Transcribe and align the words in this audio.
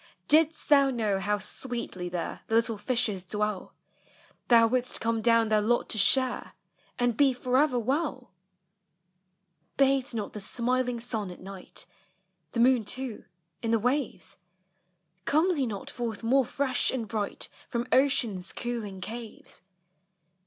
didst 0.27 0.67
thou 0.69 0.89
know 0.89 1.19
how 1.19 1.37
sweetly 1.37 2.09
there 2.09 2.39
The 2.47 2.55
little 2.55 2.79
fishes 2.79 3.23
dwell, 3.23 3.75
Thou 4.47 4.65
wouldst 4.65 4.99
come 4.99 5.21
down 5.21 5.49
their 5.49 5.61
lot 5.61 5.89
to 5.89 5.99
share, 5.99 6.53
And 6.97 7.15
be 7.15 7.33
forever 7.33 7.77
well. 7.77 8.31
FAIRIES: 9.77 9.77
ELVES: 9.77 9.77
SPRITES. 9.77 9.85
79" 9.85 9.99
Bathes 10.01 10.15
not 10.15 10.33
the 10.33 10.39
smiling 10.39 10.99
sun 10.99 11.29
at 11.29 11.39
night— 11.39 11.85
The 12.53 12.59
moon 12.59 12.83
too— 12.83 13.25
in 13.61 13.69
the 13.69 13.77
waves? 13.77 14.37
Comes 15.25 15.59
lie 15.59 15.65
not 15.65 15.91
forth 15.91 16.23
more 16.23 16.45
fresh 16.45 16.89
and 16.89 17.07
bright 17.07 17.47
From 17.69 17.85
ocean's 17.91 18.51
cooling 18.53 19.01
caves 19.01 19.61